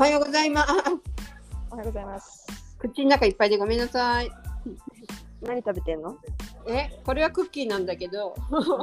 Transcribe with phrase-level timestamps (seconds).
[0.00, 0.72] はようございます。
[1.70, 2.46] おはようございます。
[2.78, 4.30] 口の中いっぱいでごめんなさい。
[5.42, 6.16] 何食べてんの？
[6.66, 8.34] え、これはクッキーなんだけど、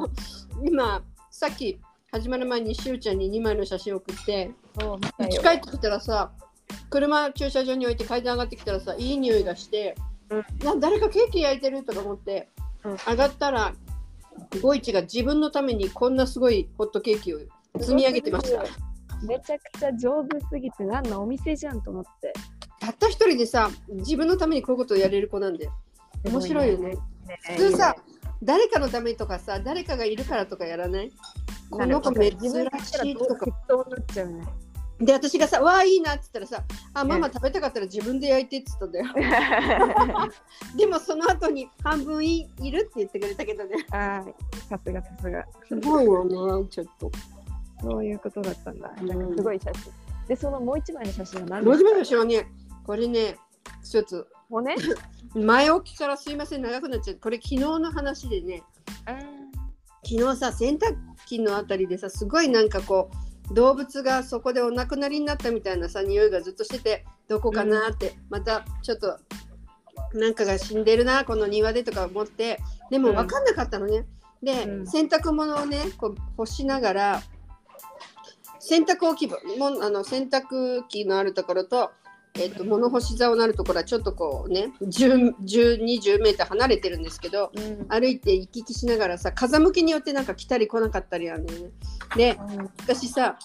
[0.63, 1.01] 今
[1.31, 1.79] さっき
[2.11, 6.29] 始まる前にしゅうちゃんに2枚の写真送って、そう、見家帰ってきたらさ、
[6.91, 9.95] 車駐車場に置いて階段上がってきたらさ、いい匂いがして、
[10.29, 12.47] うんな誰かケーキ焼いてるとか思って、
[12.83, 13.73] うん上がったら、
[14.61, 17.39] ゴイチが自分のためにこんなすごいホットケーキを
[17.79, 18.63] 積み上げてました。
[19.23, 22.33] めちゃくちゃ上手すぎて、なんのお店じゃんと思って。
[22.79, 25.69] たった一人でさ、自分のためにこういうことをやれる子なんで、
[26.23, 26.97] 面白いよね。
[27.55, 27.95] 普通さ、
[28.43, 31.11] 誰かのためとかさ、誰かがいるからとかやらない？
[31.69, 32.35] この子珍し
[33.11, 33.45] いとか。
[33.45, 34.45] 適当になっちゃうね。
[34.99, 40.29] で、私がさ、わあ、いいなって言ったらさ、あ、ママ食べたかったら自分で焼いてって言ったんだよ。
[40.77, 42.81] でもその後に半分いいる？
[42.81, 43.85] って言ってくれたけどね。
[43.91, 45.45] ああ、さすがさすが。
[45.67, 46.23] すごいよ
[46.61, 47.11] ね、ちょっと。
[47.81, 48.91] そういうことだったんだ。
[48.99, 49.07] うん。
[49.07, 49.93] なんかすごい写真。
[50.27, 52.47] で、そのもう一枚の写真は何ロジメかの後ろね、
[52.85, 53.37] これね、
[53.83, 54.75] 一つ、骨
[55.35, 57.17] 前置きからすいません、長くなっちゃう。
[57.17, 58.63] これ昨日の話でね、
[59.05, 59.17] あ
[60.07, 63.11] 昨日さ洗濯機のあたりでさすごいなんかこ
[63.51, 69.19] う動物がそこでお亡くなりになったみたいなさ匂いがずっとしててどこかなって、またちょっと
[70.13, 72.59] なんかが死んでるなこの庭でとか思って
[72.89, 73.15] でもうん。
[73.15, 74.05] 分かんなかったのね、
[74.41, 77.21] で、うん洗濯物をねこう干しながら
[78.67, 81.91] 洗濯置き場もあの洗濯機のあるところと
[82.33, 87.87] えっと物干し竿のあるところはちょっとこうね10 10 20メーター離れてるんですけど、うん。
[87.87, 91.69] 歩いて行き来しながらさ風向きによってなんか来たり来なかったりあるんだよね。
[92.17, 92.37] で
[92.81, 93.39] 私さ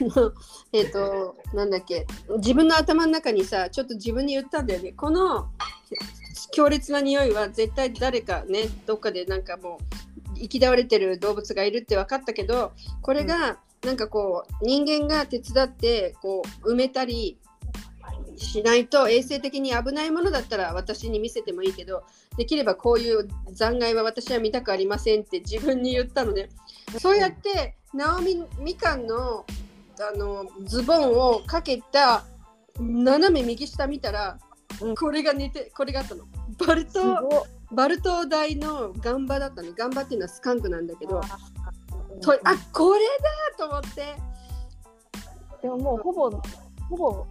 [0.00, 0.32] あの
[0.72, 2.06] えっ、となんだっけ
[2.38, 4.92] 自分の頭の中にさちょっと自分に言ったんだよね。
[4.92, 5.48] この
[6.52, 17.38] 強烈な匂いは絶対誰かねどっかでなんかもう生き倒れてる動物がいるって分かったけどこれがなんかこう人間が手伝ってこう埋めたり
[18.36, 22.04] しないと衛生的に危ないものだったら私に見せてもいいけど
[22.36, 26.48] できればこういう残骸は私は見たくありませんって自分に言ったのね。
[26.98, 29.46] そうやってナオミみかんの
[29.98, 32.24] あのズボンをかけた
[32.78, 34.38] 斜め右下見たら、
[34.82, 34.94] うん。
[34.94, 36.24] これが似てこれがあったの。
[36.66, 39.72] バルすトバルト大のガンバだったの。
[39.72, 44.14] ガンバっていうのはスカンクなんだけど、うんとあこれだと思って。
[45.62, 46.30] でももうほぼ
[46.88, 47.26] ほぼ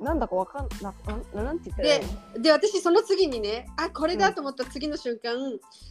[0.00, 0.92] なんだかわかんな
[1.34, 2.00] ななんて言ったらいい
[2.36, 2.42] の？
[2.42, 5.34] で私その次にねあこれだと思った次の瞬間、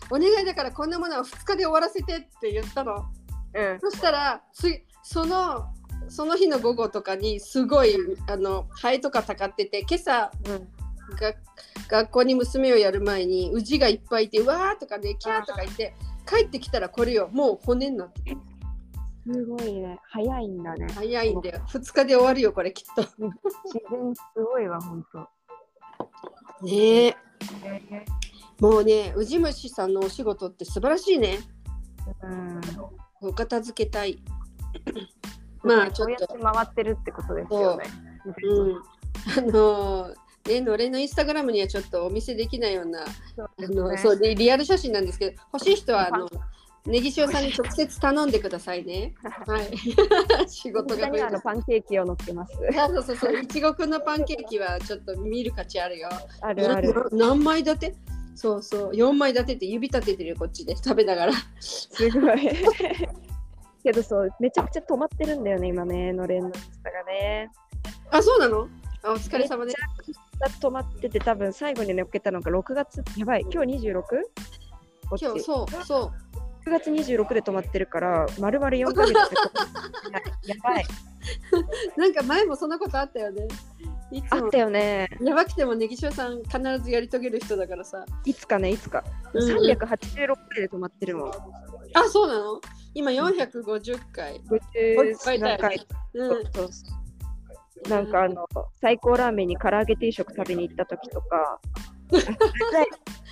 [0.09, 3.05] お願いだからこんなものは2日で終わらせてって言ったの。
[3.53, 5.65] うんそしたらつその
[6.07, 7.95] その日の午後とかにすごい
[8.27, 10.67] あのハエとかたかってて今朝うん
[11.15, 11.33] が
[11.89, 15.95] 学校に娘をやる前にウジがいっぱいいてうわーとかねキャーとか言って
[16.27, 18.37] 帰ってきたらこれよもう骨になってる
[19.25, 19.99] すごいね。
[20.09, 20.87] 早いんだね。
[20.95, 21.61] 早いんだよ。
[21.67, 23.03] 2日で終わるよこれきっと。
[23.03, 23.11] 自
[23.91, 25.19] 然すごいわ本当
[26.65, 27.15] ねえ。
[28.59, 31.39] もうねウジ虫さんのお仕事って素晴らしいね。
[32.23, 32.61] うん。
[33.21, 34.23] お片付けたい。
[35.63, 36.25] まあちょっと。
[36.25, 37.85] そうやって回ってるってことですよね。
[38.43, 38.75] うん。
[39.37, 40.15] あのー
[40.47, 46.27] ね、のれのインスタグラムにはちょっとお見せできないようなあのそうリリアル写真なんですけど欲しい人はあの
[46.85, 49.13] ネギ塩さんに直接頼んでくださいね。
[49.21, 49.77] はい。
[50.49, 53.39] 仕事が増えパンケーキを乗っけますあそうそうそう。
[53.39, 56.09] いちごくんのパンケーキはちょっと見る価値あるよ。
[56.41, 57.95] あるあるな何枚立て？
[58.33, 58.91] そうそう。
[58.93, 61.33] 4枚立てて指立ててるよ、こっちで食べながら。
[61.59, 62.49] すごい
[63.83, 67.49] けどそうめちゃくちゃ止まってるんだよね今ねのれんのインスタがね
[68.11, 68.67] あ、そうなの？
[69.03, 69.77] あお疲れ様です。
[70.41, 74.01] めっちゃ止まってて多分最後に乗っけたのが6月やばい今日 26?
[75.09, 76.11] こっち今日、そうそ
[76.65, 76.69] う。
[76.69, 79.19] 6月26で止まってるから丸々4 ヶ月で
[80.49, 80.85] やばい
[81.97, 83.47] なんか前もそんなことあったよね。
[84.11, 88.05] いつもあったよねやばくてもネギ塩さん必ずやり遂げる人だからさ。
[88.25, 89.03] いつかねいつか、
[89.33, 91.31] うんうん386回で止まってるもん
[91.93, 92.59] あ、そうなの？
[92.93, 94.41] 今450回。
[94.41, 96.43] 50何回うん。
[96.51, 96.69] そう
[97.89, 98.47] なんかあの
[98.79, 101.59] 最高ラーメンに唐揚げ定食食べに行った時とか。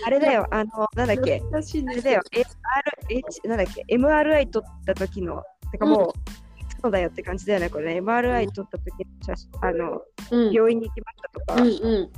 [0.05, 0.47] あれだよ。
[0.51, 1.41] あのなんだっけ。
[1.51, 2.21] あれだよ。
[2.31, 3.85] MRH なんだっけ。
[3.93, 8.01] MRI 撮った時のてかもう、そうだよって感じだよねこれね。
[8.01, 10.01] MRI 撮った時の写真あの
[10.31, 10.51] うん。
[10.51, 12.11] 病院に行きましたとか、うんう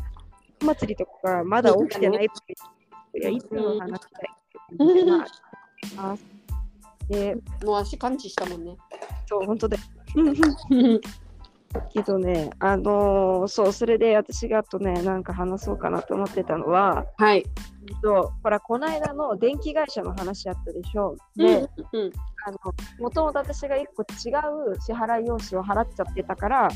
[0.64, 0.66] ん。
[0.66, 4.30] 祭りとかまだ起きてないっぽいいやいつも話したい
[4.74, 5.26] ってま
[5.98, 6.18] ああ
[7.10, 7.36] で
[7.66, 8.78] もう足感知したもんね。
[9.28, 9.84] そう本当だよ
[11.94, 17.40] けどね、あのーそう、それで私があとね、なんか話そうかなと思ってたのは、はい。
[17.40, 21.16] えっと、ほら、この間の電気会社の話あったでしょ？
[21.38, 22.12] うんで、うん
[22.46, 22.58] あの、
[23.00, 24.32] もともと私が一個違
[24.74, 26.70] う支払い用紙を払っちゃってたから、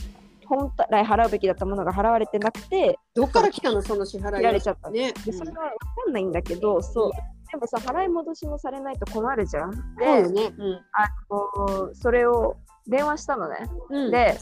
[0.48, 3.82] 本来払うべきだったものが払われてなくて、どっから来たの？
[3.82, 4.38] その支払い。
[4.38, 5.14] 切られちゃったね。
[5.26, 5.64] で、それは
[5.96, 7.12] 分かんないんだけど、そう。
[7.52, 9.74] でもさ、払い戻しもされないと困るじゃん。
[9.74, 10.54] そうで、よね。
[10.58, 12.58] うんあのそれを
[12.88, 13.68] 電話したのね。
[13.90, 14.38] うん、で、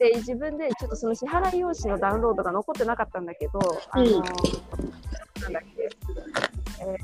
[0.00, 3.60] で自分でちょっとその支払い用紙のダウンロードが残ってなかったんだけど、
[3.90, 5.90] あのうんなんだっけ、
[6.82, 6.96] え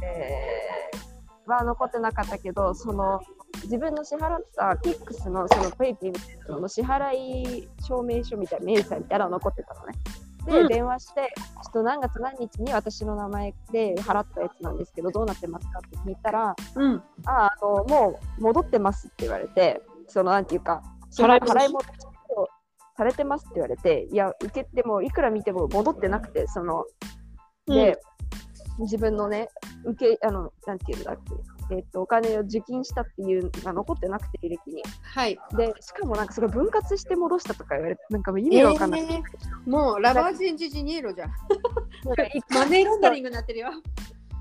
[1.47, 3.21] ー、は残ってなかったけど、その
[3.65, 9.93] 自分の支払ったピックスのそのペイピーのの支払い証明書みたいな、明細みたいなのが残ってたのね。
[10.47, 17.03] で、うん電話して、ちょっと何月何日に私の名前で払ったやつなんですけど、どうなってますかって聞いたら、うん。
[17.27, 20.83] ああのもう戻ってますって言われて、そのなんていうか、
[21.13, 22.06] 払い戻し
[22.97, 26.85] されてますって言われて、いや、受けてもいくら見ても戻ってなくて、その、
[27.67, 27.99] で、
[28.79, 29.49] 自分のね、
[29.85, 31.17] 受け、あの、なんていうんだっ
[31.69, 34.83] け、えっと、お金を受金したっていうのが残ってなくて、履歴に。
[35.03, 35.39] はい。
[35.57, 39.01] で、しかもなんかそれ分割して戻したとか言われて、なんか意味がわかんない。
[39.03, 39.23] えー
[39.67, 41.29] もうラバージェンジジニエロじゃん。
[42.05, 43.71] なんか一マネーロンダリングになってるよ。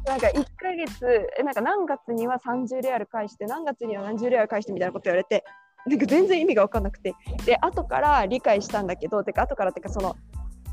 [0.06, 5.44] なんか1ヶ月、えなんか何月には30レアル返して、何月には何十レアル返してみたいなこと言われて、
[5.86, 7.14] なんか全然意味が分かんなくて、
[7.46, 10.16] で、後から理解したんだけど、てか、後からってか、その、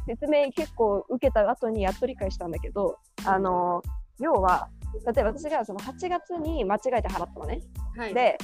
[0.06, 3.82] 説明結構受けた後にやっと理解したんだけど、あの、
[4.19, 4.69] 要は、
[5.06, 7.61] 例えば私がその8月に間違えて払ったのね。
[7.97, 8.14] はい。
[8.14, 8.38] で、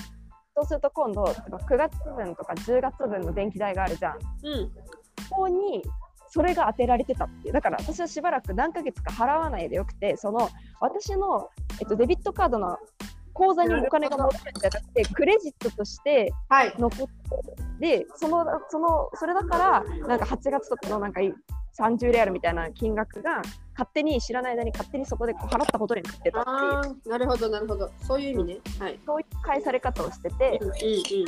[0.55, 4.19] そうすると今度、例えば9月分とか10月分の電気代があるじゃん。
[4.45, 4.71] うん。
[5.31, 5.83] ここに
[6.31, 10.49] それが当てられてたっていうだから私はしばらく何ヶ月か払わないでよくてその
[10.81, 11.49] 私の、
[11.81, 12.77] えっと、デビットカードの
[13.39, 16.75] 口座にお金が戻るんじゃなくてクレジットとしてはい。
[16.77, 17.07] 残っ
[17.81, 21.33] てでそのそのそれだからなんか8月とかのなんかい
[21.79, 23.41] 30レアルみたいな金額が
[23.73, 26.45] 勝手に知らない間に勝手にそこで払ったことになってたっ
[26.83, 27.89] ていうなるほど、なるほど。
[28.03, 28.59] そういう意味ね。
[28.81, 28.99] はい。
[29.07, 30.75] そういう返され方をしてて、うんうんうん。
[30.75, 31.27] 1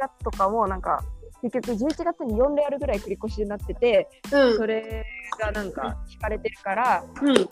[0.00, 1.04] 月とかもなんか
[1.42, 5.06] 結局11月に4レアルぐらい繰り越しになってて、うんそれ
[5.38, 7.48] がなんか引かれてるから、うん。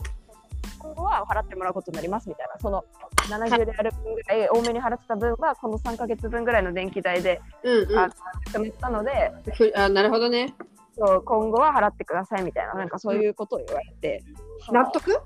[0.83, 2.85] 今後は払ってもらうことになりますみたいな、その
[3.29, 8.11] 70レアル分ぐらい多めに払ってた分は、この3ヶ月分ぐらいの電気代でうんうんあ
[8.47, 10.55] 決めたので、ふあ、なるほどね。
[10.99, 14.25] そう今後は払ってくださいみたいな、なんかそういうことを言われて、
[14.71, 15.21] 納得？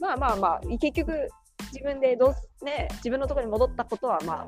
[0.00, 1.28] まあまあまあ、結局、
[1.72, 4.46] 自分でどうす、ね、自分のところに戻ったことはまあ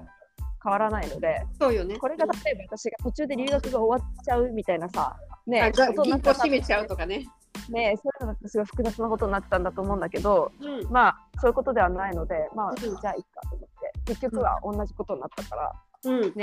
[0.63, 1.97] 変わらないので、そうよね。
[1.97, 5.17] これが例えば私が途中で留学が終わっちゃうみたいなさ、
[5.47, 7.27] ね銀行閉めちゃうとかね。
[7.69, 10.91] ね、そういうのだとすごい複雑なことになってたんだと思うんだけど、うん。
[10.91, 15.73] まあそういうことではないので、まあうんじゃあいいかと思って、結局は同じことになったから、
[16.05, 16.35] うん。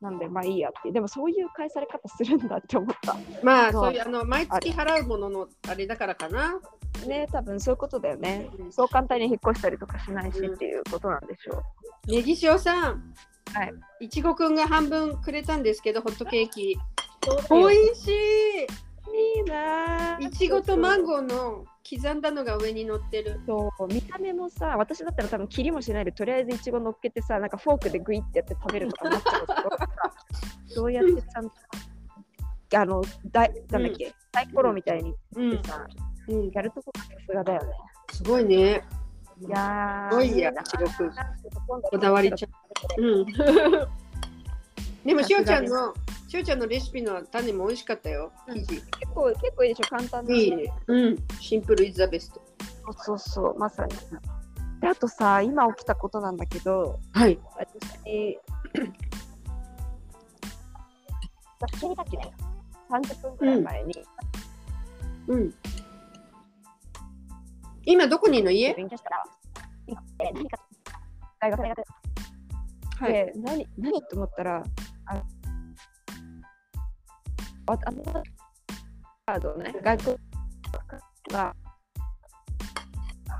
[0.00, 3.16] なんでまあいいやって、でもそういう返され方するんだって思った。
[3.42, 6.60] まあ、そういう、あの、毎月払うもののあれだからかな。
[7.06, 8.64] ね、多分そういうことだよねう。
[8.64, 11.62] んそう簡単に引っ越したりとかしないしうんっていうことなんでしょ
[12.06, 12.10] う。
[12.10, 13.14] ネギ塩さん。
[13.52, 13.74] はい。
[14.00, 16.78] いちごくんが半分くれたんですけど、ホットケーキ。
[17.50, 20.26] おい美味しいいなぁい。
[20.26, 23.40] いちごとマンゴーの刻んだのが上に乗ってる。
[23.46, 29.88] そう見た目もさ、私だったら多分切りもしないで、とりあえずいちご乗っけてさ、なんかフォークでグイってやって食べるとかなっちゃうけどさ、
[30.76, 31.52] どうやってちゃんと、
[32.76, 33.02] あの、
[33.32, 35.62] だいなんだっけ、サイコロみたいにうん。
[35.62, 35.86] さ、
[36.28, 37.72] うん、やるとこがさすがだよね。
[38.12, 38.82] すごいね。
[39.40, 40.52] いやー、すごいや
[41.90, 42.48] こだわりちゃ
[42.98, 43.26] うん。
[45.08, 45.94] でも、しおちゃんの、
[46.28, 48.30] しおちゃんのレシピの種も美味しかったよ。
[48.46, 48.76] 生地。
[48.76, 48.84] 結
[49.14, 50.26] 構、結構いいでしょ、簡単。
[50.28, 50.54] いい
[50.86, 51.16] うん。
[51.40, 52.42] シンプルイズザベスト。
[52.98, 53.94] そうそうそう、まさに。
[54.82, 57.40] で、あとさ、今起きたことなんだけど、はい。
[57.56, 58.38] 私、
[61.58, 62.30] 私にさっきね、
[62.90, 63.94] 30分くらい前に、
[65.28, 65.54] うん。
[67.86, 68.50] 今どこにいるの？
[68.50, 68.74] 家？
[68.74, 69.24] 勉強したら、
[70.18, 70.34] 大
[71.50, 71.82] 学大学
[73.00, 73.12] はい。
[73.12, 74.64] で、何、何と思ったら、
[75.08, 75.22] あ
[77.66, 78.02] ああの
[79.26, 80.16] カードね、外国
[81.30, 81.54] が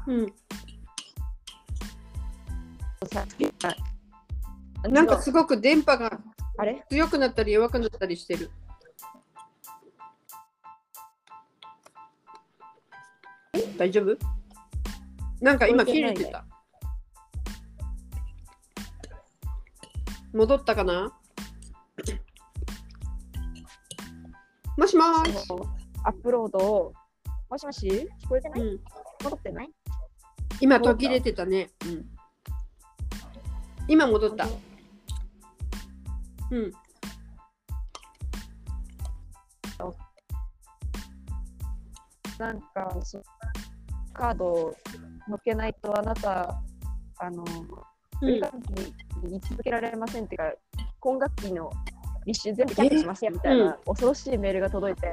[0.06, 0.32] うん。
[3.10, 3.24] さ、
[4.90, 6.20] なんかすごく電波が
[6.58, 8.50] あれ強くなったり弱くなったりしてる。
[13.78, 14.16] 大丈夫？
[15.40, 16.44] なんか今切れてた。
[20.34, 21.17] 戻ったかな？
[25.06, 25.48] もしもし。
[26.04, 26.92] アップロードを。
[27.50, 28.80] もしもし聞こえてない、うん、
[29.24, 29.70] 戻ってない？
[30.60, 31.70] 今途切れてたね。
[31.86, 32.04] うん、
[33.86, 34.46] 今戻った。
[36.50, 36.72] うん。
[42.38, 43.20] なんか、そ
[44.12, 44.76] カードを
[45.26, 46.62] のけないと、あなた、
[47.18, 47.44] あの、
[48.22, 48.30] うん、
[49.28, 50.52] に続けられませんっていうか、
[51.00, 51.70] 今学期の
[52.28, 55.08] 履修全部キャンセルしますよみたいな恐ろしいメールが届いて。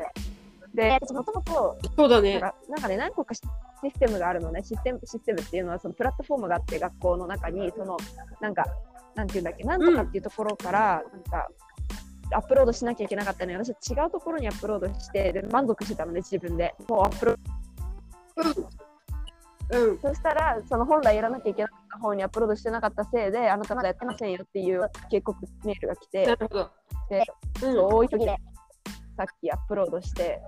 [0.73, 2.39] で私もともとそうだね。
[2.39, 4.61] なんかね何個かシステムがあるのね。
[4.61, 7.95] システムシステムっていうのはそのプラットフォームがあって学校の中にその
[8.41, 8.65] なんか
[9.15, 11.47] なんていうんだっけなんとかっていうところから、なんか
[12.33, 16.75] アップロードしなきゃいけなかったのに私は違うところにアップロードしてで満足してたので自分で。
[16.89, 18.69] もうアップロード。
[19.69, 19.99] うん。
[19.99, 26.25] そしたらその本来やらなきゃいけなかった方にアップロードしてなかったせいであなたまだやってませんよっていう警告メールが来て。
[26.25, 26.71] なるほど。
[27.09, 27.23] で
[27.63, 27.79] うん。
[27.79, 28.35] 大急ぎで
[29.17, 30.41] さっきアップロードして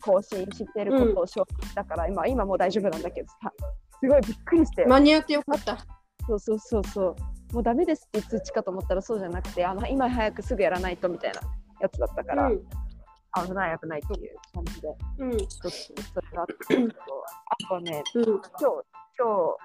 [0.00, 3.52] 更新してることを承認したから、今今もう大丈夫なんだけどさ
[4.00, 5.78] すごいびっくりして、間に合ってよかった。
[6.26, 7.16] そうそうそうそ
[7.50, 11.40] うもうダメですって通知かと思ったらそうじゃなくてあの今早くすぐやらないとみたいな
[11.80, 12.62] やつだったから、うん。
[13.46, 15.36] 危ない危ないっていう感じでうん。
[15.36, 18.24] ちょっとそれがあってあとはねうん。
[18.24, 18.70] 今日今
[19.18, 19.56] 日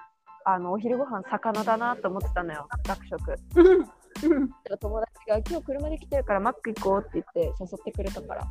[0.44, 3.88] あのお昼ご飯魚だなと思ってたのよ学食うん。
[4.24, 4.48] うん。
[4.78, 8.46] 友達が今日車で来てるからマック行こうって言って誘ってくれたから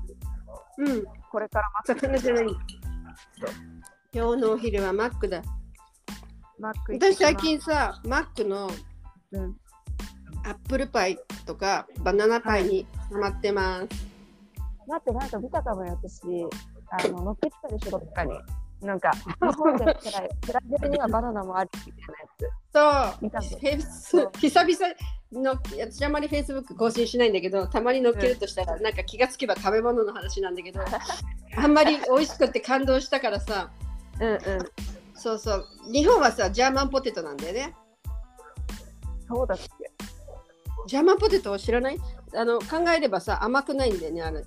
[0.78, 1.04] うん。
[1.32, 2.46] これから魚じゃない。
[4.14, 5.42] 今日のお昼はマックだ。
[6.60, 8.70] マック私最近さ、マックの
[9.32, 9.56] うん
[10.46, 11.18] アップルパイ
[11.48, 14.16] とかバナナパイにハマってます。
[14.88, 16.22] 待って、なんか見たかもよ、私。
[16.92, 18.32] あの、 乗っけてたでしょ、どっかに。
[18.82, 19.88] なんか、日本でい、
[20.46, 22.04] ブラジルにはバナナもあるみたい
[22.74, 23.20] なやそう。
[23.20, 23.22] つ。
[23.24, 24.96] 見たのフェイス久々
[25.32, 30.82] の私あんまりフェイスブック更新しないんだけどたまに載っけるとしたら、なんか気がつけば食べ物の話なんだけど
[31.58, 33.72] あんまり美味しくて感動したからさ
[34.20, 34.40] うんうん。
[35.16, 37.76] そうそう日本はさジャーマンポテトなんだよね
[39.28, 39.66] そうだっけ。
[40.88, 41.98] ジャーマンポテトを知らない？
[42.36, 44.44] あの考えればさ甘くないんだよねあれ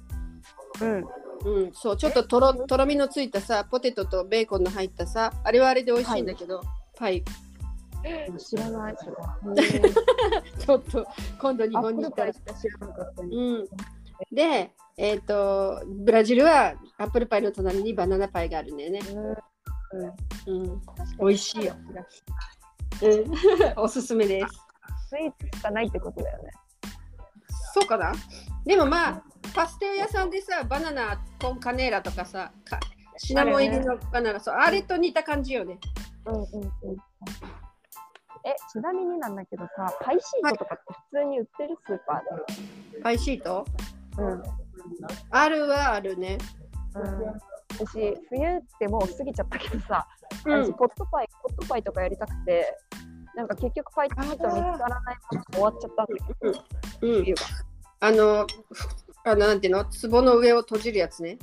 [0.83, 1.05] うん。
[1.45, 6.63] うんそうちょっととろとろみのついたさポテトとベーコンの入ったさあれはあれで美味しいんだけど、
[6.97, 7.25] パイ
[8.39, 9.81] 知らない、それ。
[10.59, 11.07] ちょっと
[11.41, 12.41] 今度日ア本に行ったら知
[12.81, 13.29] らなかったね。
[13.37, 13.69] うん、
[14.33, 19.01] で、えっ、と、ブラジルはアップルパイの隣にバナナパイがあるんだよね。
[20.47, 20.63] うん。
[20.63, 20.81] うん、
[21.19, 21.75] 美味しいよ。
[23.03, 24.47] うん、 おすすめです。
[25.09, 26.51] スイーツしかないってことだよね。
[27.81, 28.13] そうかな？
[28.65, 29.23] でもまあ、
[29.55, 32.81] パステル屋さんでさ、バナナ、コンカネーラとかさ、か
[33.17, 35.79] シナモン入りのバナナ、そうあれと似た感じよね。
[36.27, 36.97] うんうんうん。
[38.45, 43.65] え、ちなみになんだけどさ、パイシートとかって普通に売ってるスーパーパイシート？
[44.17, 44.23] で。
[44.23, 44.43] うん。
[45.31, 46.39] あるはあるね。
[46.95, 47.05] うん、
[47.87, 50.07] 私冬ってもう過ぎちゃったけどさ、
[50.47, 52.75] うん私ポットパイポットパイとかやりたくて
[53.37, 56.59] なんか結局パイシート見つからないまま終わっちゃったんだけど
[57.03, 57.43] うん冬、が
[58.01, 58.47] あの、
[59.25, 61.39] あのなんていうの、壺の上を閉じるやつね。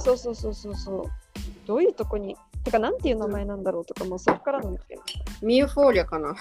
[0.00, 1.04] そうそうそうそうそう
[1.66, 2.36] どういうとこに？
[2.62, 5.02] てかなんていう名前なんだろうとかもうそこからなんだけど
[5.42, 6.36] ミューフォーリャかな。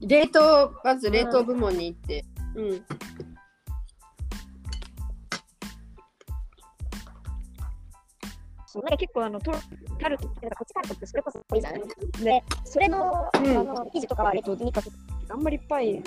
[0.00, 2.24] 冷凍、まず冷凍部門に行って。
[2.56, 2.84] うん。
[8.66, 9.52] そうなんか結構あのト
[10.00, 11.82] タルトってこっちタルトってそれこそいいじゃない？
[12.22, 14.96] でそれの,、うんあの生地とかは冷凍にかけて
[15.28, 16.02] あんまりパイ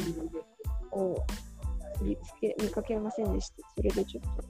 [0.95, 1.25] を
[2.01, 3.55] 見つけ見かけませんでした。
[3.75, 4.43] それでちょっと。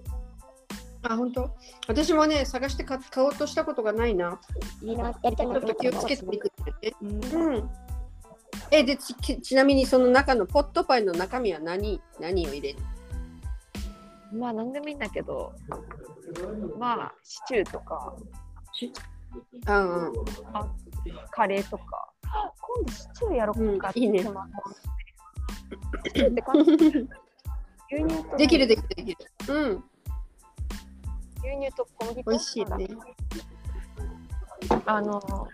[1.04, 1.50] あ、本当？
[1.88, 4.40] 私もね、探して買買おうとしたことがないな。
[4.82, 5.10] いいな。
[5.24, 6.96] やりたいなちょっと気をつけていくってね。
[7.02, 7.70] うんうん。
[8.72, 12.02] え、でち、ちちなみにその中のポットパイの中身は何？
[12.20, 12.80] 何を入れる？
[14.32, 15.54] まあ何でもいいんだけど、
[16.80, 18.16] まあシチューとか。
[19.68, 20.14] うんうん。
[21.32, 24.24] カレーとか、今度シチューやろうかってうんいいね
[25.76, 26.76] って簡単
[27.92, 29.18] 牛乳とできるできるできる。
[29.50, 29.84] うん。
[31.44, 32.88] 牛乳と小麦粉美味しいよね。
[34.86, 35.48] あの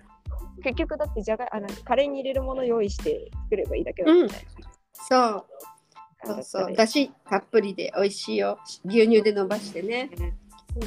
[0.64, 4.34] 結局だってじゃがあのカレーに入れるもの用意して作ればいいだけだもんね。
[4.94, 5.46] そう。
[6.26, 6.76] そうそう。
[6.76, 8.60] だし、たっぷりで美味しいよ。
[8.86, 10.10] 牛乳で伸ばしてね。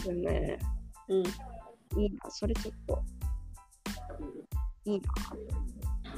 [0.02, 0.58] そうだね。
[1.08, 1.22] うん。
[2.00, 3.02] いいな、それちょっと。
[4.84, 5.12] いいな。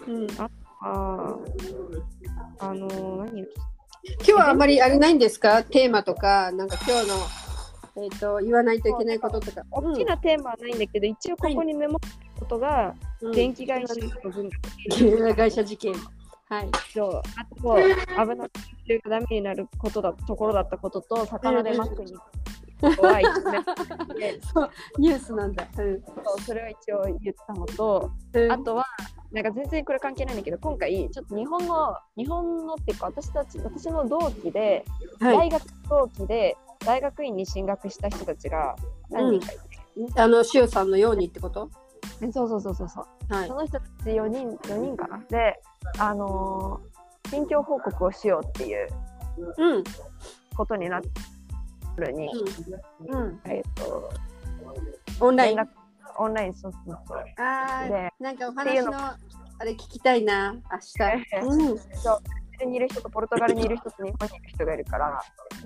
[0.06, 0.50] うん、あ
[0.86, 1.36] あ、
[2.58, 3.42] あのー、何？
[3.42, 3.46] を
[4.18, 5.62] 今日はあんまりあれないんですか？
[5.64, 7.14] テーマとか、なんか今日の、
[8.04, 9.62] えー、と言わないといけないこととか。
[9.70, 15.94] 大きなテーマはないんだけど、一応ここにメモったことが、うん電気会社の分会社事件。
[16.50, 16.70] はい。
[16.92, 18.50] と、あと、危なく
[18.86, 22.12] てがダメになることだところだったことと、魚でマックに
[22.96, 23.24] 怖い
[24.18, 25.66] でそう、ニュースなんだ。
[25.78, 26.02] うん。
[26.02, 28.84] そうそれは一応言ったのと、うんあとは、
[29.32, 34.84] なんか全然これ関係ないんだけど、今回、ちょっと日本の、日本のっていうか、私たち、私の同期で、
[35.20, 35.50] はい。
[35.50, 38.76] 大学同期で、大学院に進学した人たちが
[39.10, 41.70] 何人かいて、あの塩さんのようにってこと？
[42.20, 43.54] えそうそうそうそうそうはいそ。
[43.54, 45.18] の人たち4人 ,4 人かな？
[45.30, 45.60] で
[45.98, 48.88] あのー近況報告をしようっていう
[49.56, 49.76] うん。
[49.76, 49.84] うん。
[50.56, 51.00] ことにな
[52.00, 52.28] るに、
[53.08, 53.40] うん。
[53.46, 54.10] えっ、と
[55.20, 55.58] オンライン。
[56.16, 59.18] オンラインそうそうそうあであ、なんかお話のあ
[59.64, 60.60] れ聞きたいな、明
[61.40, 61.46] 日。
[61.46, 61.58] うん。
[61.58, 62.20] ブラ
[62.58, 65.20] ジルにいる人とポルトガルにいる人と日本にいる人がいるから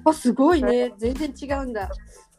[0.04, 0.92] あ、すごいね。
[0.96, 1.90] 全然違うんだ。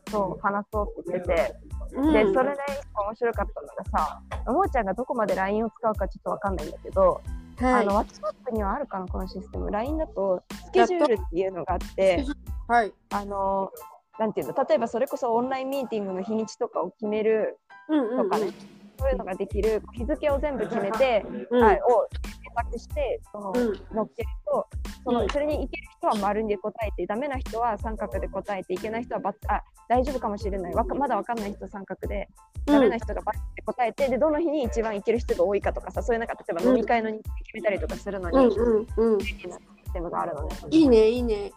[0.09, 1.55] そう話そうって言ってて、
[1.93, 7.21] うん、でそれで一個面白かったのがさおもちゃんがどこまで LINE を使うかちょっとわかんないんだけど、
[7.57, 12.25] はいあの WhatsApp にはあるかなこのシステム LINE だとスケジュールっていうのがあって
[12.69, 12.93] はい。
[13.09, 13.71] あの
[14.19, 14.53] なんていうの？
[14.53, 17.57] 例えばそれこそオンラインミーティングの日にちとかを決める
[17.89, 18.51] うんうんとかね、
[18.99, 24.67] そういうのができる日付を全部決めて、うんはい、を検索してその、うん乗っけると
[25.03, 32.29] その、うんそれにいける人は丸で答えてダメな人は三角で答えていけない人はバツあ大丈夫かもしれないわかまだわかんない人は三角で
[32.67, 39.17] ダメな人がバツで答えて、でどの日に一番いける人が多いかとかさそういうなんか例えば飲み会の日程決めたりとかするのに、うんうんうん。
[39.17, 40.55] 便利なシステムがあるのね。
[40.69, 41.51] いいね、いいね。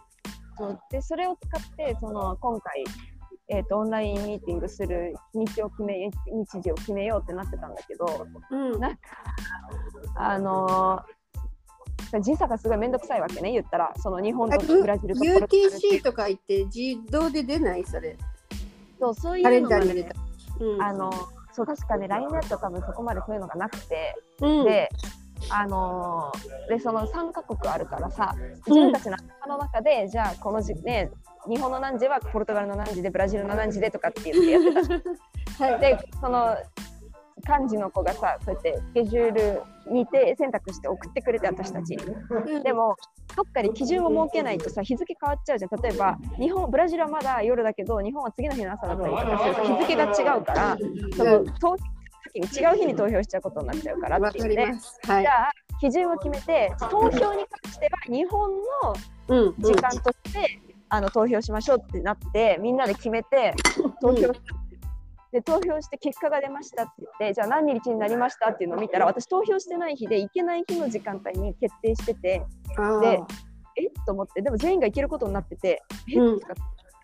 [0.57, 2.83] そうでそれを使ってその今回、
[3.49, 8.79] えー、とオンラインミーティングする日を決め日時を決めようってなってたんだけどうん。
[8.79, 8.99] なんか
[10.15, 11.23] あのー
[12.21, 17.83] 時差がすごいめんどくさいわけね言ったらその日本とブラジルと UTC とか言って自動で出ない？
[17.85, 18.15] それ。
[18.99, 20.09] そうそういうのが、ね。
[20.59, 20.81] うん。
[20.81, 21.11] あの
[21.53, 24.89] そう確かね LINE だと多分そこまでそういうのがなくて、うん、で
[25.49, 28.35] あのーでその3カ国あるからさ
[28.67, 31.11] 自分たちの頭の中で、じゃあこの時ね
[31.47, 34.99] 日本の何時はポルトガルの何時でブラジルの何時でとかって言ってやって
[35.57, 35.65] た。
[35.65, 35.79] はい。
[35.79, 36.55] でその
[37.45, 42.05] 幹事の子がさそうやってスケジュール日程選択して送ってくれて私たちに。
[42.05, 42.63] うん。
[42.63, 42.95] でも
[43.35, 45.81] どっかで基準を設けないとさ日付変わっちゃうじゃん。
[45.81, 50.03] 例えば日本ブラジルはまだ夜だけど日本は次の日の朝だったりとかすると日付が
[50.35, 50.77] 違うから
[51.17, 51.77] その投票
[52.35, 52.39] 違
[52.73, 54.73] う日に投票しちゃうことになっちゃうからわっていうね。
[55.05, 55.11] じ。
[55.11, 55.51] ゃあ
[55.83, 58.57] 基準を決めて投票に関しては日本の
[59.27, 59.53] うん。
[59.57, 63.53] 時間として、あの投票しましょうってなってみんなで決めて
[64.01, 64.33] 投票した、
[65.33, 72.45] で投票して結果が出ましたって言ってじゃあ何日になりましたっていうのを見たら私投票してない日で行けない日の時間帯に決定してて
[72.77, 73.25] あでー
[73.75, 73.87] え？
[73.87, 76.17] っと思ってでも全員が行けることになっててえ？
[76.17, 76.39] うん。
[76.39, 76.55] とかっ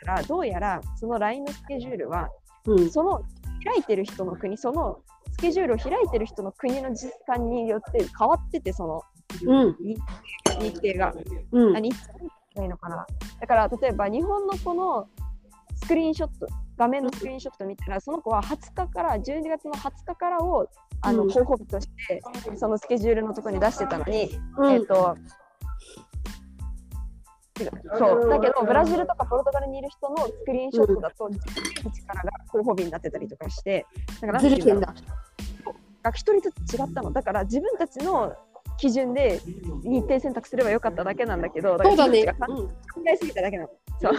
[0.06, 2.30] たらどうやらその LINE のスケジュールは
[2.66, 2.90] うん。
[2.90, 3.24] その
[3.64, 5.00] 開いてる人の国その
[5.34, 9.04] スケジュールを開いてる人の国の時間によって変わっててその
[9.46, 9.78] うん。
[9.80, 10.00] 日
[10.76, 11.14] 程が。
[11.52, 11.78] うん。
[11.78, 13.06] あ日程ないのかな
[13.40, 15.08] だから例えば日本の子の
[15.76, 20.68] スクリーンショット画面のスクリーンショット見たらその子は20日から12月の20日からを
[21.02, 22.22] あのうん候補日として
[22.56, 25.16] そのスケジュールのところに出してたのに、うんえっ、と
[27.98, 28.30] そう。
[28.30, 33.86] だけどブラジルとかポルトガルにいる人のスクリーンショットだと11日からが候補日になってたりとかして
[34.22, 34.84] なんかなんていう
[36.16, 37.12] 一人ずつ違ったの。
[37.12, 38.36] だから自分たちの
[38.78, 39.42] 基準で
[39.84, 41.92] 日程選択すればよかっただけなんだけどだね。
[41.92, 42.34] 自分たちが。
[42.48, 42.70] 考
[43.14, 43.70] えすぎただけなの。
[44.02, 44.10] そ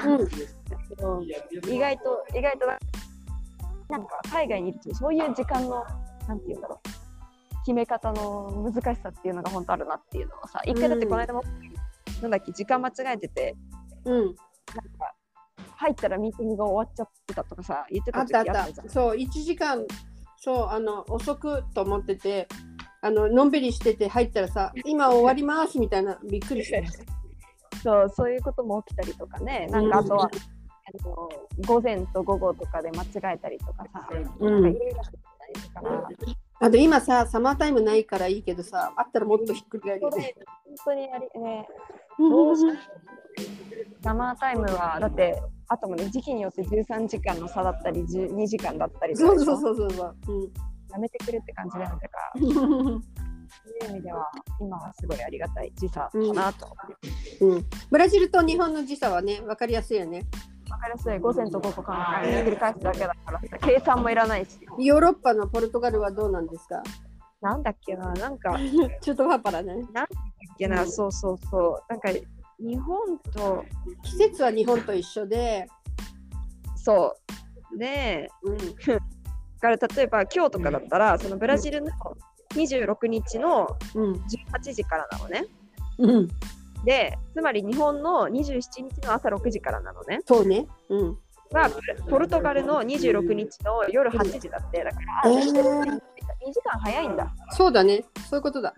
[1.07, 1.17] う。
[1.19, 1.25] うん。
[1.73, 2.67] 意外と意外と
[3.89, 5.85] なんか海外にいるとそういう時間の
[6.29, 6.89] なんていうんだろう。
[7.63, 11.43] 決め方の難しさっていうのが本当あるなっていうのをさ一回だってこの間も、
[12.21, 13.57] なんだっけ時間間違えてて
[14.05, 14.15] うん。
[14.15, 14.35] なんか
[15.77, 18.89] 入ったらミーティングが終わっちゃってたとかさ言ってあた時ったあった。
[18.89, 19.87] そう、1時間、
[20.37, 22.49] そう、あの、遅くと思ってて、
[23.03, 26.81] あの、のんびりしてて入ったらさ、今終わりますみたいな、びっくりした。
[27.83, 31.29] そうそういうことも起きたりとかねなんかあとは、あの
[31.67, 36.09] 午前と午後とかで間違えたりとかさ、うんなんかいろいろあったりとか
[36.63, 40.35] あと今さ、サマータイムないからいいけどさ、あったらもっとひっくり返るよね。
[40.67, 42.10] 本当にやりねうん
[44.03, 50.17] サマータイムはだってあともね時期によって13時間の差だったり12時間だったりとそうそうそうそう
[50.93, 52.41] やめてくれって感じなんだから。
[52.55, 53.03] そう。
[53.85, 54.31] いう意味では
[54.61, 56.69] 今はすごいありがたい時差かなと、
[57.41, 60.25] うん、ブラジルと日本の時差はね、わかりやすいよね。
[60.71, 61.19] わかりやすい。
[61.19, 64.61] 午前と午後からひっくり返すだけだからさ計算もいらないし。
[64.79, 66.83] ヨーロッパのポルトガルはどうなんですか？
[67.41, 68.57] なんだっけななんか。
[69.03, 69.75] ちょっとパパラね。
[69.93, 70.07] なん
[70.59, 71.83] けな、そうそうそう。
[71.89, 72.11] なんか
[72.59, 73.65] 日本と、
[74.03, 75.67] 季節は日本と一緒で、
[76.77, 77.17] そ
[77.75, 77.79] う。
[77.79, 78.99] で、うん、 だ
[79.61, 81.91] から例えば今日とかだったら、そのブラジルの
[82.55, 84.13] 26日のうん、
[84.55, 85.47] 18時からなのね。
[85.99, 86.29] うん、
[86.85, 90.21] で、つまり日本の27日の朝6時からなのね。
[90.27, 90.67] そうね。
[90.89, 91.19] うん。
[91.53, 91.69] が、
[92.09, 94.85] ポルトガルの26日の夜8時だって。
[94.85, 96.01] だから、あ、えー
[96.43, 97.35] 2時間早いんだ。
[97.51, 98.05] そうだね。
[98.31, 98.75] そういうことだ。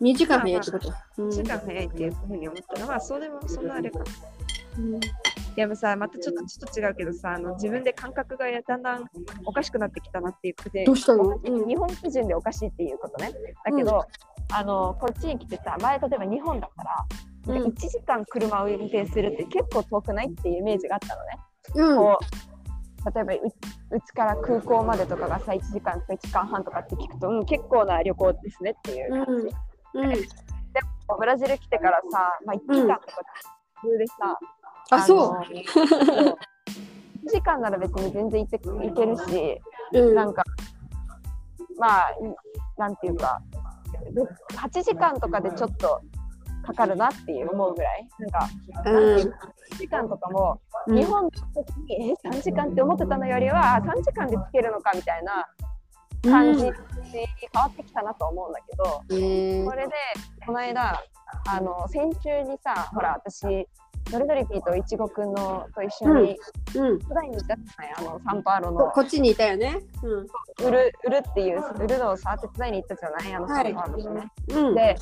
[0.00, 0.92] 2時間早いってこと？
[1.18, 4.00] うん2時間早いっていうふうに思ったら、まあ、そうでもそんなあれか。
[4.78, 5.00] うん
[5.56, 9.04] でもさ、またちょっとちょっと違うけどさ、あの自分で感覚がだんだん
[9.44, 11.24] おかしくなってきたなっていうことで、どうしたの？
[11.24, 13.32] うん日本基準でおかしいっていうことね。
[13.64, 14.04] だけど、
[14.52, 16.84] あのこっちに来てさ、前例えば日本だか
[17.46, 21.38] ら、うん1時間車を運転するって結構遠くないっていうイメージがあったのね。
[21.74, 22.24] うんこう
[23.14, 23.36] 例えばう
[23.96, 29.54] うちから空港までとかがさ1時間とか1時間半とかって聞くと、うん、結構な旅行ですねっていう感じ。
[30.02, 30.14] うん。
[31.18, 33.12] ブラジル来てからさ、まあ、1時間とか
[33.80, 34.38] 普通でさ、
[34.90, 36.38] あそうのそう。
[37.26, 39.60] 1時間なら別に全然行って行けるし、
[39.92, 40.14] うん。
[40.14, 40.42] なんか、
[41.78, 42.10] まあ、
[42.78, 43.40] なんていうか、
[44.14, 46.00] ろ8時間とかでちょっと
[46.64, 48.48] かかるなっていう思うぐらい、なんか、
[48.86, 49.16] うん。
[49.16, 49.32] 1
[49.78, 50.96] 時間とかも、うん。
[50.96, 51.40] 日本の時
[51.88, 55.46] に、え、3時間って思ってたのよりは、あ3時間でつけるのかみたいな
[56.22, 56.72] 感じに
[57.52, 59.94] 変わってきたなと思うんだけど、えーそれで、
[60.46, 61.02] この間、
[61.46, 63.68] あの、先週にさ、ほら、私、
[64.10, 66.38] ドルドリピーといちごくんのと一緒に、
[66.74, 66.98] うん。
[66.98, 68.86] 普段に行ったじゃない、あの、サンパウロの。
[68.86, 69.78] ここっちにいたよね。
[70.02, 70.66] うん。
[70.66, 73.64] 売る、売るっていう、売るのをさ、手伝いに行ったじゃない、あの、はい。
[73.64, 74.32] サンパウロでね。
[74.48, 74.74] うん。
[74.74, 74.96] で、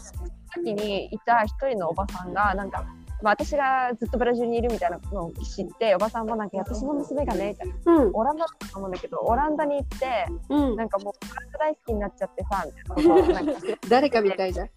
[0.54, 2.84] 時にいた一人のおばさんが、なんか、
[3.22, 7.74] まあ、私がずっとブラジルにいるみたいなのを知って、おばさんもなんか、私の娘がね、みたいな。
[8.02, 8.10] うん。
[8.12, 10.76] オランダだったと思うんだけど、オランダに行って、うん。
[10.76, 12.64] なんかもう、フランス大好きになっちゃってさ、
[12.96, 13.32] みたいな。
[13.32, 14.68] なんか誰かみたいだ。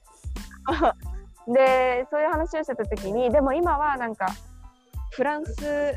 [1.54, 4.28] でそういう話をしてた時にでも今はなんか
[5.12, 5.96] フランス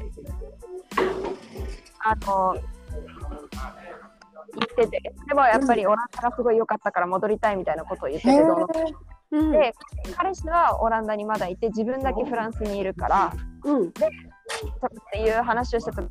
[2.05, 2.57] あの
[4.55, 8.67] 行っててでもやっぱりオランダがすごい良かったから戻りたいみたいなことを言っててど
[9.33, 9.53] うん。
[9.53, 9.75] で
[10.17, 13.33] 彼氏はオランダにまだいて自分だけフランスにいるから
[13.65, 13.89] うん。
[13.89, 13.91] っ
[15.13, 16.09] ていう話をしてた2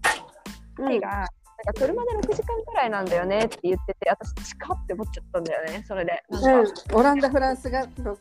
[0.89, 6.23] 人が、なんか車で6時間くらいなんだよねって言ってて私近って思っちゃったんだよねそれで。
[6.29, 6.97] うん。
[6.97, 8.19] オランダフランスがそう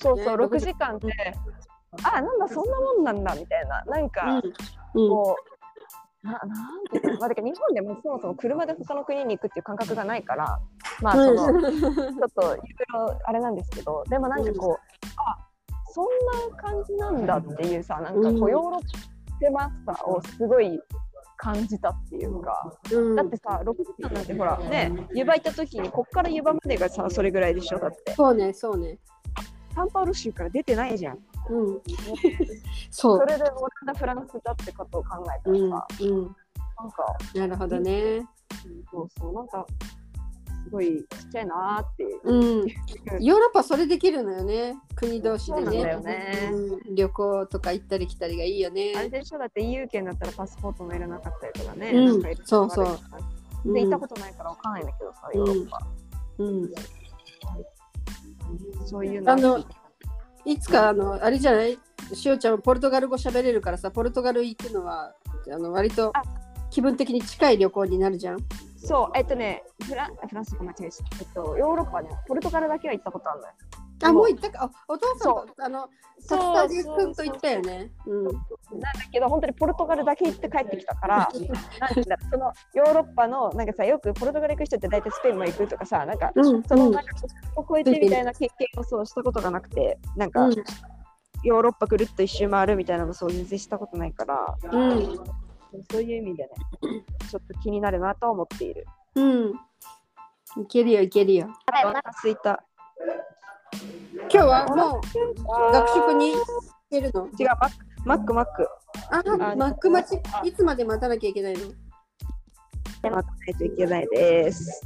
[0.00, 0.96] そうね6時間。
[0.96, 1.34] って
[2.04, 3.82] あなんだそんなもんなんだみたいな。
[3.84, 4.40] なんか、
[4.94, 5.08] うん。
[5.08, 5.49] こう、
[6.22, 7.14] ななんていう。
[7.14, 10.60] のまあ、だ日本でもそもそも車で他の国に行くっていう感覚がないから、
[11.00, 12.58] まあ、その、ちょっといろい
[12.92, 15.36] ろあれなんですけど、でもなんかこう、あ
[15.92, 16.06] そん
[16.52, 20.78] な感じなんだっていうさ、なんかこうヨーロッパさをすごい
[21.36, 23.16] 感じたっていうか、うん。
[23.16, 28.12] だってさ、6時間なんてほら、ね、湯葉行った時に、こっから湯葉までがさ、それぐらいでしょ、だって。
[28.14, 28.98] そうねそうね。
[29.74, 31.18] サンパウロ州から出てないじゃん。
[31.48, 31.80] うん。
[32.90, 36.36] そそうれでオランダ、フランスだってことを考えたうんらさ、うん
[36.78, 38.26] なんか、なるほどね。
[38.90, 39.66] そうそう、なんか、
[40.64, 42.20] すごいちっちゃいなーっていう。
[42.24, 43.24] うん。
[43.24, 44.76] ヨーロッパそれできるのよね。
[44.94, 45.64] 国同士でね。
[45.64, 46.50] そうなんだよね。
[46.52, 46.94] うん。
[46.94, 48.92] 旅行とか行ったり来たりがいいよね。
[48.96, 49.38] あれでしょ？
[49.38, 51.90] だって EU 圏だったらパスポートもいらなかったりとかね。
[51.92, 52.22] うん。
[52.22, 53.72] かそうそう。
[53.72, 55.86] で、行ったことないからわかんないんだけどさ、ヨーロッパ。
[56.38, 56.70] うん。
[58.86, 59.32] そういうの。
[59.32, 59.64] あの
[60.44, 61.78] いつかあのあれじゃない？
[62.14, 65.14] しおちゃんポルトガル語喋れるからさポルトガル行くのは
[65.52, 66.22] あの割とあ。
[66.70, 68.38] 気分的に近い旅行になるじゃん。
[68.76, 73.52] そう、えっとね、フランフランスと間違えし、えっと、ヨーロッパね、ポルトガルだけは行ったことあるのよ。
[74.02, 74.64] あもう行ったか。
[74.64, 75.88] あお父さんとあの
[76.28, 77.90] タスタジ君と行ったよね。
[78.06, 78.40] うんなんだ
[79.10, 81.28] けど、本当にポルトガルだけ行って帰ってきたから、
[81.80, 90.54] なんだそのヨーロッパの、なんかさ、よくポルトガル行く人って大体スペインも行くとかさ、なんか、うんそのなんか、そこを越えてみたいな経験をそうしたことがなくて、なんか、うん。
[91.42, 95.16] ヨーロッパぐるっと一周回るみたいなのもそう全然したことないから、うん。
[95.90, 96.50] そういう意味でね、
[97.30, 98.86] ちょっと気になるなとは思っている。
[99.14, 99.60] うん。
[100.62, 101.48] いけるよいけるよ。
[101.72, 102.62] あ、お腹すいた。
[103.72, 106.44] 今日はもう学食に行
[106.90, 107.26] けるの？
[107.38, 107.48] 違う、
[108.04, 108.68] マック、マック、マック。
[109.10, 109.22] あ
[109.56, 111.60] マック待ちいつまで待たなきゃいけないの？
[111.66, 111.74] 待
[113.02, 114.82] たないといけないです。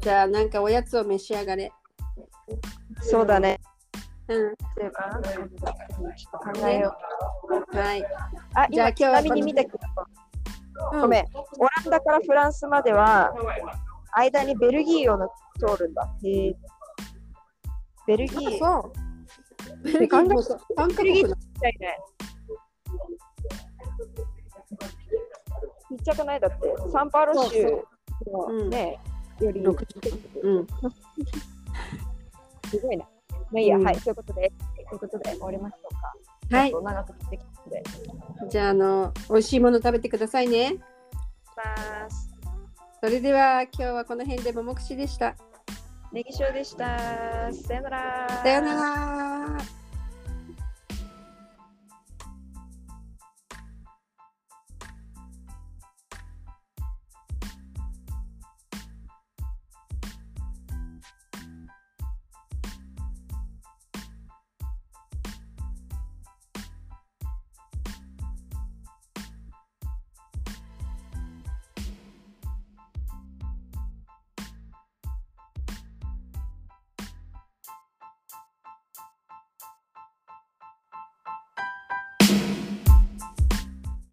[0.00, 1.72] じゃあなんかおやつを召し上がれ
[3.00, 3.60] そうだね。
[4.28, 4.36] うん
[4.76, 5.20] 例えば
[6.38, 6.96] 考えよ
[7.72, 7.76] う。
[7.76, 8.04] はい、
[8.54, 9.78] あ、今じゃあ今日はちなみに見てくれ
[10.92, 11.24] うんごめん。
[11.58, 13.32] オランダからフランスまでは、
[14.12, 16.08] 間にベルギーを通るんだ。
[16.24, 16.54] へー
[18.06, 18.58] ベルギー。
[18.58, 18.92] そう
[19.82, 21.98] ベルギーも3カ国のちゃいね。
[25.88, 26.40] ちっちゃくない？
[26.40, 27.84] だって、サンパウロ州
[28.26, 28.98] のね、
[29.40, 29.62] より。
[29.62, 29.86] 六
[30.42, 30.66] うん。
[32.70, 33.04] すごいな。
[33.52, 33.84] まあいいや、うん。
[33.84, 34.52] はい、ということで、
[34.88, 36.56] ということで終わりましょうか。
[36.56, 36.72] はい。
[36.72, 37.82] 長くてきたので。
[38.50, 40.76] じゃああの美味しいもの食べてくださいね。
[41.56, 42.30] ます。
[43.00, 45.36] それでは今日はこの辺でももくしでした
[46.12, 47.52] ネギショーでした。
[47.52, 48.28] さよなら。
[48.42, 49.75] さよなら